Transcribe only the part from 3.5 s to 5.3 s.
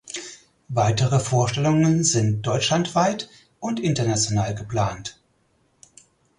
und international geplant.